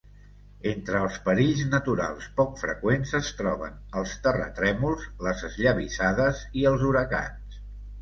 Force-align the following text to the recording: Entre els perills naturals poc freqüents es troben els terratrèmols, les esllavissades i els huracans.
Entre 0.69 1.01
els 1.07 1.19
perills 1.27 1.61
naturals 1.73 2.31
poc 2.39 2.57
freqüents 2.63 3.13
es 3.21 3.31
troben 3.43 3.79
els 4.03 4.17
terratrèmols, 4.27 5.07
les 5.29 5.49
esllavissades 5.53 6.45
i 6.65 6.71
els 6.75 6.91
huracans. 6.93 7.65